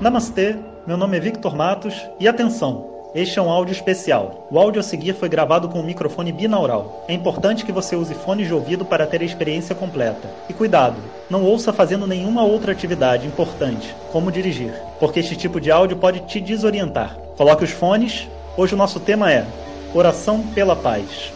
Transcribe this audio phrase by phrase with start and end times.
[0.00, 0.54] Namastê,
[0.86, 2.88] meu nome é Victor Matos e atenção!
[3.16, 4.46] Este é um áudio especial.
[4.48, 7.04] O áudio a seguir foi gravado com um microfone binaural.
[7.08, 10.30] É importante que você use fones de ouvido para ter a experiência completa.
[10.48, 10.98] E cuidado,
[11.28, 16.20] não ouça fazendo nenhuma outra atividade importante, como dirigir, porque este tipo de áudio pode
[16.28, 17.16] te desorientar.
[17.36, 18.28] Coloque os fones.
[18.56, 19.44] Hoje o nosso tema é
[19.92, 21.32] Oração pela Paz.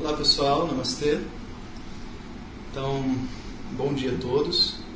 [0.00, 1.20] Olá pessoal, namastê.
[2.70, 3.04] Então,
[3.72, 4.88] bom dia a todos.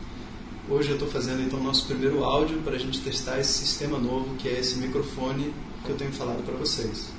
[0.67, 3.99] Hoje eu estou fazendo então o nosso primeiro áudio para a gente testar esse sistema
[3.99, 5.53] novo que é esse microfone
[5.85, 7.11] que eu tenho falado para vocês.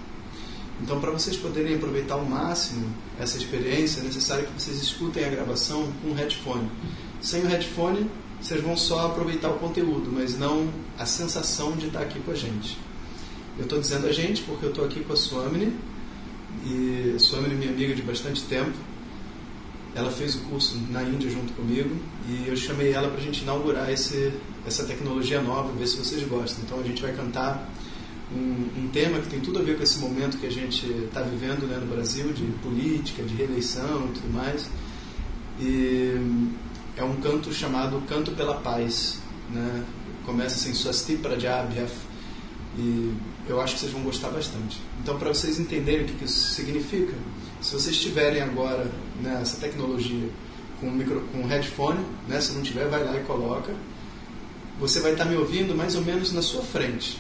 [0.81, 2.88] Então, para vocês poderem aproveitar ao máximo
[3.20, 6.70] essa experiência, é necessário que vocês escutem a gravação com um headphone.
[7.21, 8.09] Sem o headphone,
[8.41, 12.35] vocês vão só aproveitar o conteúdo, mas não a sensação de estar aqui com a
[12.35, 12.76] gente.
[13.59, 15.71] Eu estou dizendo a gente porque eu estou aqui com a Swamini,
[16.66, 18.73] e a Swamini é minha amiga de bastante tempo,
[19.95, 21.95] ela fez o curso na Índia junto comigo
[22.27, 24.34] e eu chamei ela para a gente inaugurar esse,
[24.68, 26.63] essa tecnologia nova, ver se vocês gostam.
[26.65, 27.71] Então a gente vai cantar
[28.32, 31.21] um, um tema que tem tudo a ver com esse momento que a gente está
[31.21, 34.70] vivendo né, no Brasil, de política, de reeleição e tudo mais.
[35.62, 36.16] E
[36.98, 39.20] é um canto chamado Canto pela Paz.
[39.49, 39.85] Né?
[40.26, 41.93] Começa assim, Swasti Prajabhyaf.
[42.77, 43.13] E
[43.48, 44.82] eu acho que vocês vão gostar bastante.
[45.01, 47.13] Então, para vocês entenderem o que isso significa,
[47.62, 50.29] se vocês tiverem agora né, essa tecnologia
[50.79, 53.73] com, micro, com headphone, né, se não tiver, vai lá e coloca.
[54.79, 57.18] Você vai estar me ouvindo mais ou menos na sua frente.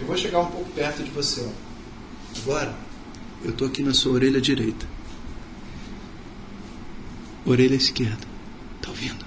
[0.00, 1.46] Eu vou chegar um pouco perto de você.
[1.46, 2.40] Ó.
[2.40, 2.74] Agora,
[3.44, 4.86] eu estou aqui na sua orelha direita.
[7.44, 8.26] Orelha esquerda.
[8.76, 9.24] Está ouvindo?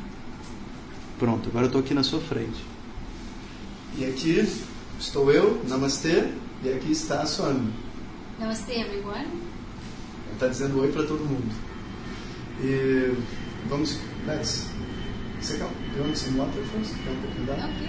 [1.17, 2.61] Pronto, agora eu estou aqui na sua frente.
[3.97, 4.45] E aqui
[4.99, 6.31] estou eu, Namastê,
[6.63, 7.71] e aqui está a Swami.
[8.39, 9.55] Namaste, everyone
[10.35, 11.53] está dizendo oi para todo mundo.
[12.61, 13.15] E
[13.67, 14.67] vamos, let's.
[15.41, 16.93] Você quer, you want some water first?
[17.03, 17.65] Quer um pouquinho d'água?
[17.65, 17.85] Ok.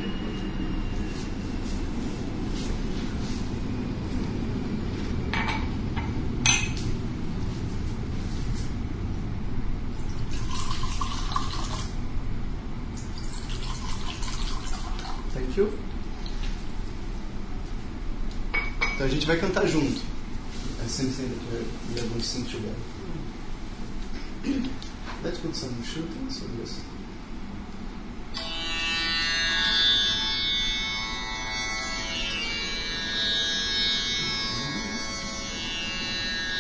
[15.33, 15.96] Thank you.
[18.96, 20.02] Então a gente vai cantar junto.
[20.86, 22.76] Assim sendo que we are going to sing together.
[25.24, 26.80] Let's put some shooting so this.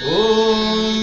[0.04, 1.02] ॐ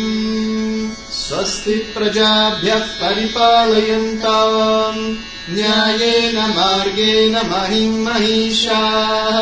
[1.15, 4.99] स्वस्ति प्रजाभ्यः परिपालयन्ताम्
[5.55, 9.37] न्यायेन मार्गेण महिम् महिषाः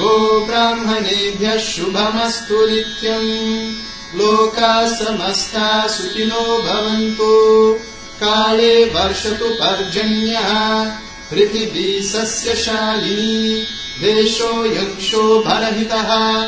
[0.00, 3.74] गोब्राह्मणेभ्यः शुभमस्तु नित्यम्।
[4.20, 7.72] लोकाः समस्ता सुखिनो भवन्तु।
[8.20, 10.84] काले वर्षतु पर्जन्यः।
[11.30, 13.66] पृथिवी सस्यशालिनी।
[14.00, 16.40] देशोऽयम् शोभरहितः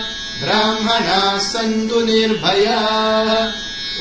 [0.45, 3.47] ब्राह्मणाः सन्तु निर्भयाः।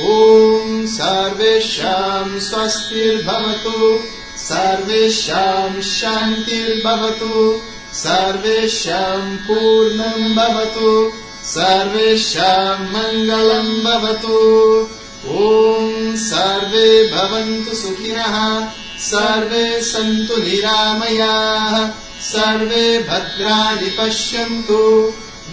[0.05, 3.99] ॐ सर्वेषाम् स्वस्तिर्भवतु।
[4.37, 7.61] सर्वेषाम् शान्तिर्भवतु
[7.97, 10.89] सर्वेषाम् पूर्णम् भवतु
[11.49, 14.39] सर्वेषाम् मङ्गलम् भवतु।
[15.43, 18.35] ॐ सर्वे भवन्तु सुखिनः
[19.05, 21.77] सर्वे सन्तु निरामयाः
[22.31, 24.81] सर्वे भद्राणि पश्यन्तु।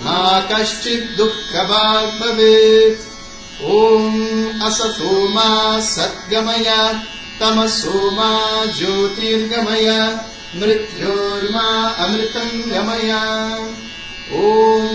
[0.04, 0.18] मा
[0.52, 3.08] कश्चित् दुःखभाग् भवेत्।
[3.78, 5.48] ॐ असतो मा
[5.94, 6.70] सद्गमय
[7.40, 8.30] तमसो मा
[8.78, 9.88] ज्योतिर्गमय
[10.56, 11.68] मृत्योर्मा
[12.04, 13.12] अमृतम् गमय
[14.32, 14.86] ॐ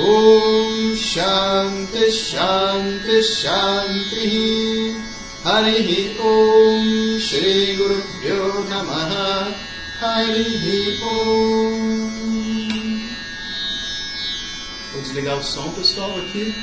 [0.00, 4.34] ॐ शान्तिः शान्तिः शान्तिः।
[5.46, 5.90] हरिः
[6.26, 9.14] ॐ श्रीगुरुभ्यो नमः।
[10.02, 10.64] हरिः
[11.08, 11.77] ॐ
[15.18, 16.54] desligar o som, pessoal, aqui.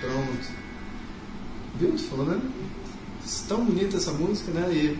[0.00, 0.48] Pronto.
[1.78, 1.92] Viu?
[1.92, 2.50] Tô falando, né?
[3.48, 4.72] Tão bonita essa música, né?
[4.72, 4.98] E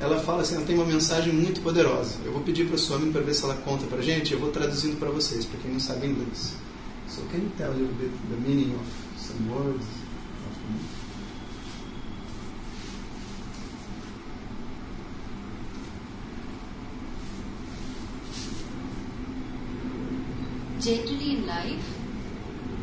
[0.00, 2.16] ela fala assim, ela tem uma mensagem muito poderosa.
[2.24, 4.32] Eu vou pedir para a Swami para ver se ela conta para gente.
[4.32, 6.54] Eu vou traduzindo para vocês, para quem não sabe inglês.
[7.08, 8.84] So can you tell a little bit the meaning of
[9.18, 9.84] some words?
[20.80, 21.84] Generally in life,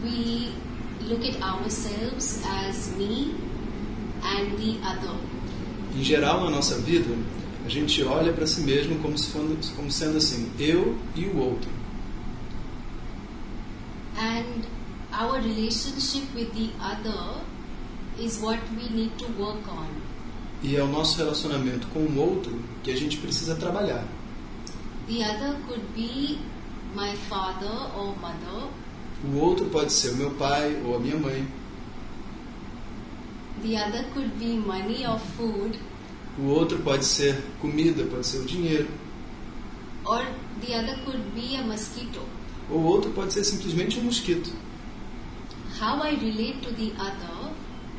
[0.03, 0.53] we
[1.01, 3.35] look at ourselves as me
[4.23, 5.15] and the other.
[5.95, 7.15] Em geral, na nossa vida,
[7.65, 11.37] a gente olha para si mesmo como, se fosse, como sendo assim, eu e o
[11.37, 11.69] outro.
[14.17, 14.65] And
[15.13, 17.41] our relationship with the other
[18.19, 19.87] is what we need to work on.
[20.61, 24.05] E é o nosso relacionamento com o outro que a gente precisa trabalhar.
[25.07, 26.39] The other could be
[26.95, 28.69] my father or mother.
[29.23, 31.47] O outro pode ser o meu pai ou a minha mãe.
[33.61, 35.79] The other could be money or food.
[36.37, 38.87] O outro pode ser comida, pode ser o dinheiro.
[40.05, 40.23] Or
[40.61, 42.21] the other could be a mosquito.
[42.69, 44.51] Ou o outro pode ser simplesmente um mosquito.
[45.79, 47.51] How I relate to the other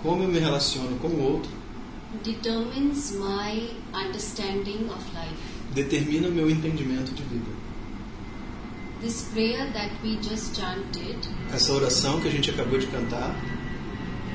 [0.03, 1.51] Como eu me relaciono com o outro
[2.25, 5.37] determines my understanding of life.
[5.75, 7.51] determina meu entendimento de vida.
[9.01, 11.19] This prayer that we just chanted
[11.53, 13.35] Essa oração que a gente acabou de cantar.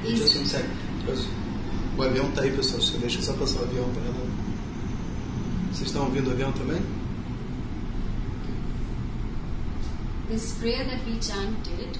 [0.06, 0.72] Just is second.
[1.98, 2.82] O avião tá aí, pessoal.
[3.00, 4.28] Deixa eu só passar o avião para ela.
[5.72, 6.82] Vocês estão ouvindo o avião também?
[10.32, 12.00] this prayer that we chanted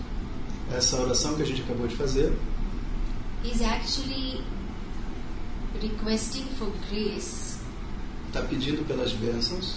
[0.72, 2.32] Essa oração que a gente acabou de fazer
[3.44, 4.42] is actually
[5.82, 7.60] requesting for grace
[8.28, 9.76] está pedindo pelas bênçãos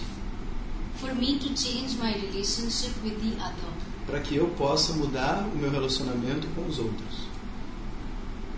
[0.97, 3.95] for me to change my relationship with the other.
[4.07, 7.25] para que eu possa mudar o meu relacionamento com os outros.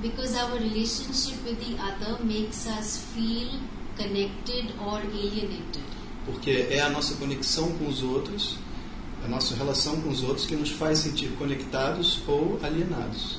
[0.03, 3.61] Because our relationship with the other makes us feel
[3.97, 5.85] connected or alienated.
[6.27, 8.59] Porque é a nossa conexão com os outros,
[9.25, 13.39] a nossa relação com os outros que nos faz sentir conectados ou alienados.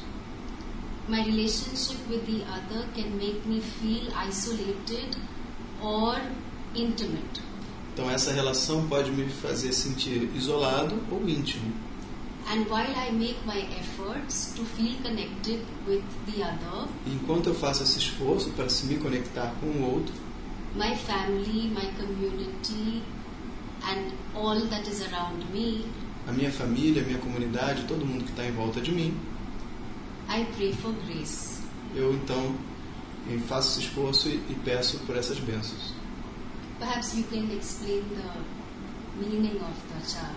[1.08, 5.18] My relationship with the other can make me feel isolated
[5.82, 6.20] or
[6.76, 7.47] intimate.
[7.98, 11.74] Então essa relação pode me fazer sentir isolado ou íntimo.
[12.48, 17.82] And while I make my efforts to feel connected with the other, enquanto eu faço
[17.82, 20.14] esse esforço para se me conectar com o outro,
[20.76, 23.02] my family, my community,
[23.82, 25.84] and all that is around me,
[26.28, 29.12] a minha família, a minha comunidade, todo mundo que está em volta de mim,
[30.30, 31.64] I pray for grace.
[31.96, 32.56] eu então
[33.28, 35.97] eu faço esse esforço e, e peço por essas bênçãos.
[36.80, 40.32] Perhaps you can explain the meaning of the cha,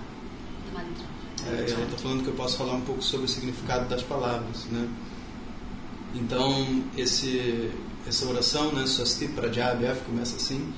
[0.67, 1.07] the mantra.
[1.47, 4.65] É, ela está falando que eu posso falar um pouco sobre o significado das palavras,
[4.67, 4.89] né?
[6.15, 7.71] Então, esse,
[8.07, 10.73] essa oração, né, Swasti Pradyabhyaf, começa assim.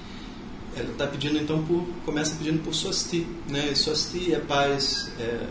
[0.74, 3.70] Ela está pedindo, então, por, começa pedindo por Swasti, né?
[3.72, 5.46] E Swasti é paz, é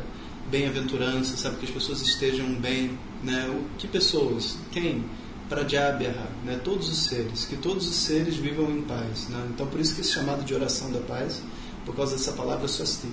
[0.50, 1.58] bem-aventurança, sabe?
[1.58, 3.48] Que as pessoas estejam bem, né?
[3.50, 4.58] O, que pessoas?
[4.72, 5.04] Quem?
[5.52, 6.16] Pradyabhya,
[6.46, 6.62] né?
[6.64, 9.46] Todos os seres, que todos os seres vivam em paz, né?
[9.50, 11.42] Então, por isso que esse chamado de oração da paz,
[11.86, 13.10] por causa dessa palavra Swasti.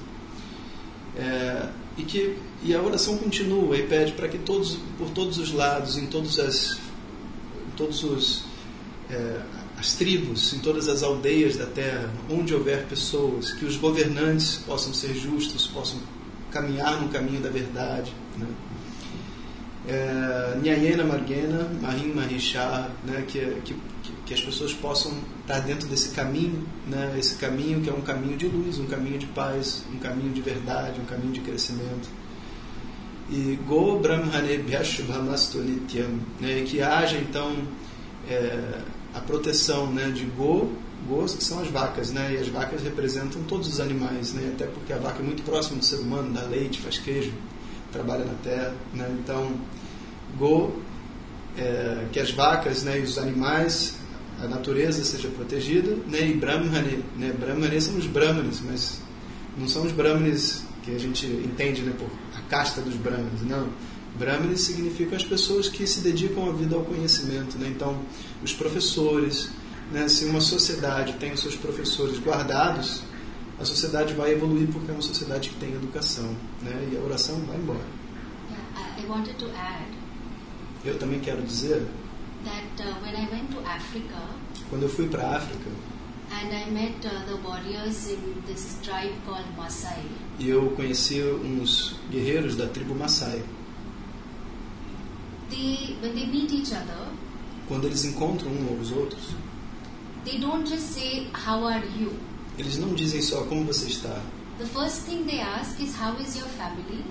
[1.16, 5.52] É, e que e a oração continua e pede para que todos por todos os
[5.52, 8.44] lados em todas as em todos os
[9.10, 9.40] é,
[9.76, 14.94] as tribos em todas as aldeias da terra onde houver pessoas que os governantes possam
[14.94, 15.98] ser justos possam
[16.52, 18.46] caminhar no caminho da verdade né?
[19.88, 23.24] É, Nyayena Margena Mahim Mahishah né?
[23.26, 23.74] que, que,
[24.26, 27.16] que as pessoas possam estar dentro desse caminho, né?
[27.18, 30.42] esse caminho que é um caminho de luz, um caminho de paz, um caminho de
[30.42, 32.08] verdade, um caminho de crescimento.
[33.30, 36.62] E Go Brahmane Nityam, né?
[36.66, 37.56] que haja então
[38.28, 38.80] é,
[39.14, 40.10] a proteção né?
[40.10, 40.70] de Go,
[41.08, 42.34] Gos que são as vacas, né?
[42.34, 44.52] e as vacas representam todos os animais, né?
[44.54, 47.32] até porque a vaca é muito próxima do ser humano, dá leite, faz queijo,
[47.92, 48.74] trabalha na terra.
[48.94, 49.08] Né?
[49.22, 49.52] Então,
[50.36, 50.80] Go,
[51.56, 52.98] é, que as vacas né?
[52.98, 53.98] e os animais
[54.40, 56.28] a natureza seja protegida, né?
[56.28, 57.32] E Brahmane, né?
[57.38, 59.00] Brahmane são os Brahmanes, mas
[59.56, 61.92] não são os Brahmanes que a gente entende, né?
[61.98, 63.68] Por a casta dos Brahmanes, não.
[64.16, 67.68] Brahmanes significam as pessoas que se dedicam a vida ao conhecimento, né?
[67.68, 68.00] Então,
[68.42, 69.50] os professores,
[69.92, 70.08] né?
[70.08, 73.02] Se uma sociedade tem os seus professores guardados,
[73.60, 76.88] a sociedade vai evoluir porque é uma sociedade que tem educação, né?
[76.92, 77.80] E a oração vai embora.
[78.50, 79.98] Yeah, I, I wanted to add
[80.84, 81.86] Eu também quero dizer,
[82.44, 84.16] that uh, when I went to Africa
[84.70, 85.70] quando eu fui para a África
[86.30, 90.04] and I met uh, the warriors in this tribe called Maasai,
[90.38, 93.42] e eu conheci uns guerreiros da tribo Maasai,
[95.50, 97.08] they when they meet each other,
[97.66, 99.34] quando eles encontram um aos outros,
[100.24, 102.12] they don't just say how are you.
[102.58, 104.20] Eles não dizem só como você está.
[104.58, 107.04] The first thing they ask is how is your family,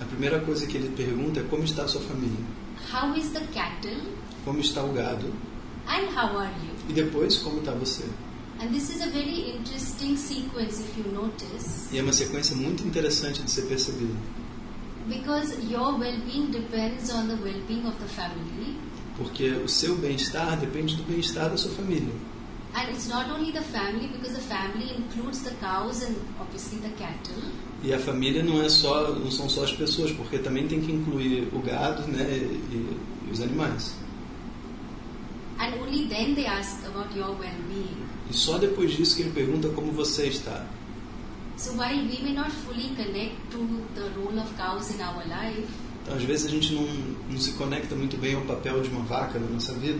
[0.00, 2.44] A primeira coisa que ele pergunta é como está a sua família,
[2.92, 4.00] how is the cattle,
[4.44, 5.26] como está o gado
[5.86, 6.74] and how are you.
[6.88, 8.04] e depois como está você.
[8.60, 12.86] And this is a very interesting sequence if you notice, E é uma sequência muito
[12.86, 14.14] interessante de ser percebida,
[15.08, 18.76] because your well-being depends on the well-being of the family,
[19.18, 22.12] porque o seu bem-estar depende do bem-estar da sua família.
[22.76, 26.90] And it's not only the family because the family includes the cows and obviously the
[26.96, 27.42] cattle.
[27.82, 30.90] E a família não é só, não são só as pessoas, porque também tem que
[30.90, 33.94] incluir o gado, né, e, e os animais.
[35.60, 38.02] And only then they ask about your well-being.
[38.28, 40.66] E só depois disso que ele pergunta como você está.
[41.56, 43.58] So while we may not fully connect to
[43.94, 45.68] the role of cows in our life,
[46.02, 46.86] Então, às vezes a gente não,
[47.30, 49.98] não se conecta muito bem ao papel de uma vaca na nossa vida.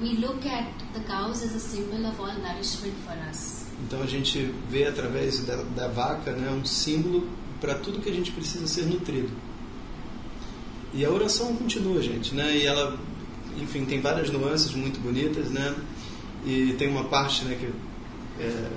[0.00, 3.66] We look at the cows as a symbol of all nourishment for us.
[3.86, 7.28] Então a gente vê através da, da vaca, né, um símbolo
[7.60, 9.30] para tudo que a gente precisa ser nutrido.
[10.92, 12.56] E a oração continua, gente, né?
[12.56, 12.98] E ela,
[13.58, 15.74] enfim, tem várias nuances muito bonitas, né?
[16.44, 17.70] E tem uma parte, né, que
[18.42, 18.68] é,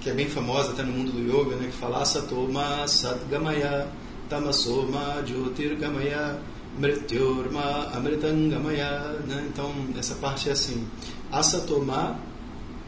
[0.00, 3.88] que é bem famosa até no mundo do yoga, né, que fala Asatoma Satgamaya
[4.28, 6.38] Tamasoma Jyotirgamaya
[6.78, 9.46] Mrityorma Amritangamaya, né?
[9.48, 10.86] Então essa parte é assim:
[11.30, 12.18] Asatoma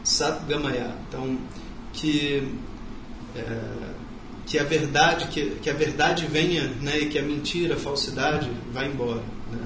[0.03, 0.95] Satgamaya.
[1.07, 1.37] Então
[1.93, 2.51] que
[3.35, 3.61] é,
[4.45, 8.49] que a verdade que, que a verdade venha, né, e que a mentira, a falsidade
[8.71, 9.59] vá embora, né?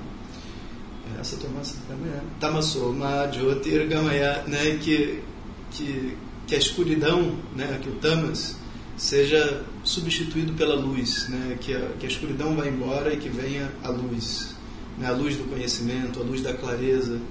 [1.16, 5.24] É, Asatoma Satgamaya Tamasoma Jyotirgamaya, né, que
[5.72, 8.61] que que a escuridão, né, que o tamas
[8.98, 13.72] seja substituído pela luz, né, que, a, que a escuridão vá embora e que venha
[13.84, 14.56] a luz,
[14.98, 17.14] né, a luz do conhecimento, a luz da clareza.
[17.14, 17.22] Né.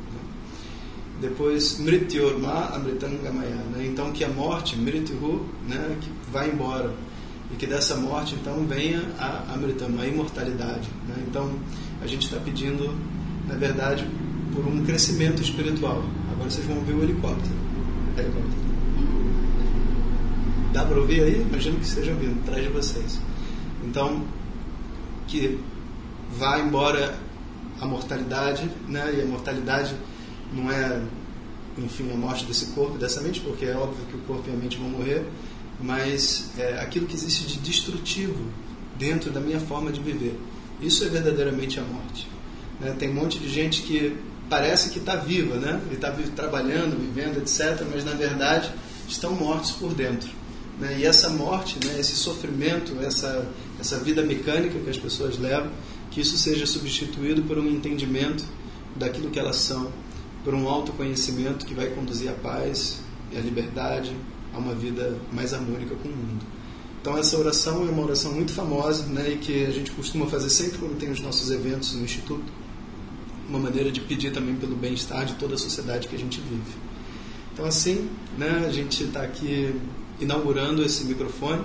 [1.21, 6.93] Depois, mrityorma amritangamaya, né, então que a morte, mrityu, né, que vá embora
[7.53, 10.89] e que dessa morte então venha a amritam, a imortalidade.
[11.09, 11.17] Né.
[11.29, 11.51] Então
[12.01, 12.95] a gente está pedindo,
[13.47, 14.07] na verdade,
[14.55, 16.03] por um crescimento espiritual.
[16.33, 17.55] Agora vocês vão ver o helicóptero.
[18.17, 18.70] helicóptero.
[20.73, 21.41] Dá para ouvir aí?
[21.41, 23.21] Imagino que esteja ouvindo, atrás de vocês.
[23.85, 24.25] Então,
[25.27, 25.59] que
[26.37, 27.19] vá embora
[27.81, 29.15] a mortalidade, né?
[29.17, 29.95] E a mortalidade
[30.53, 31.03] não é,
[31.79, 34.57] enfim, a morte desse corpo, dessa mente, porque é óbvio que o corpo e a
[34.57, 35.25] mente vão morrer,
[35.81, 38.39] mas é aquilo que existe de destrutivo
[38.99, 40.39] dentro da minha forma de viver.
[40.81, 42.29] Isso é verdadeiramente a morte.
[42.79, 42.95] Né?
[42.99, 44.17] Tem um monte de gente que
[44.49, 45.81] parece que está viva, né?
[45.91, 48.71] E está trabalhando, vivendo, etc., mas na verdade
[49.09, 50.40] estão mortos por dentro.
[50.81, 51.01] Né?
[51.01, 53.47] E essa morte, né, esse sofrimento, essa,
[53.79, 55.71] essa vida mecânica que as pessoas levam,
[56.11, 58.45] que isso seja substituído por um entendimento
[58.97, 59.93] daquilo que elas são,
[60.43, 64.17] por um autoconhecimento que vai conduzir à paz e à liberdade,
[64.55, 66.45] a uma vida mais harmônica com o mundo.
[67.01, 70.51] Então essa oração é uma oração muito famosa né, e que a gente costuma fazer
[70.51, 72.53] sempre quando tem os nossos eventos no Instituto,
[73.49, 76.77] uma maneira de pedir também pelo bem-estar de toda a sociedade que a gente vive.
[77.53, 78.09] Então assim,
[78.39, 79.75] né, a gente está aqui
[80.21, 81.65] inaugurando esse microfone.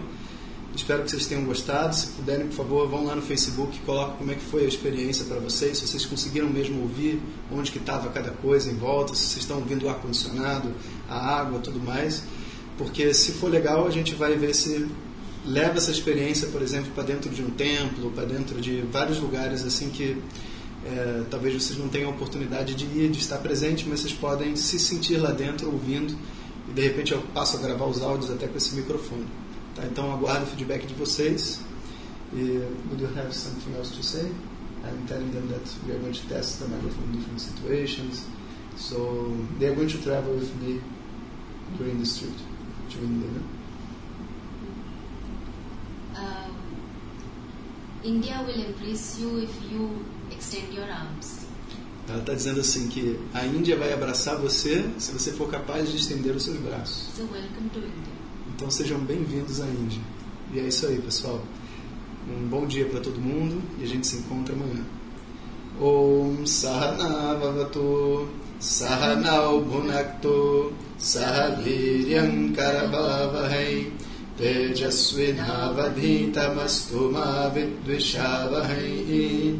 [0.75, 1.95] Espero que vocês tenham gostado.
[1.95, 4.67] Se puderem, por favor, vão lá no Facebook e coloquem como é que foi a
[4.67, 5.77] experiência para vocês.
[5.77, 7.21] Se vocês conseguiram mesmo ouvir
[7.51, 10.73] onde que estava cada coisa em volta, se vocês estão ouvindo o ar-condicionado,
[11.09, 12.23] a água, tudo mais.
[12.77, 14.85] Porque se for legal, a gente vai ver se
[15.45, 19.63] leva essa experiência, por exemplo, para dentro de um templo, para dentro de vários lugares
[19.63, 20.17] assim que
[20.85, 24.55] é, talvez vocês não tenham a oportunidade de ir, de estar presente, mas vocês podem
[24.55, 26.15] se sentir lá dentro ouvindo
[26.69, 29.27] e de repente eu passo a gravar os áudios até com esse microfone.
[29.75, 29.83] Tá?
[29.85, 31.61] Então aguardo o feedback de vocês.
[32.33, 34.31] E, would you have something else to say?
[34.83, 38.25] I'm telling them that we are going to test the microphone in different situations.
[38.77, 40.81] So they are going to travel with me
[41.77, 42.33] during the trip,
[42.89, 43.55] during the
[48.05, 51.44] India will embrace you if you extend your arms.
[52.07, 55.97] Ela está dizendo assim que a Índia vai abraçar você se você for capaz de
[55.97, 57.07] estender os seus braços.
[57.15, 58.13] So welcome to India.
[58.55, 59.99] Então sejam bem-vindos à Índia.
[60.53, 61.43] E é isso aí, pessoal.
[62.29, 64.85] Um bom dia para todo mundo e a gente se encontra amanhã.
[65.81, 73.91] Om Sahana Vavato Sahanau Bhunakto Sahaviryam Karavavahai
[74.37, 79.59] Tejasvinavadhitamastu ma vidvishavahai